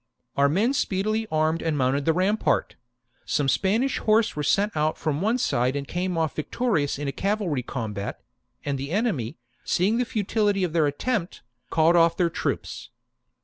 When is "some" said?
3.23-3.47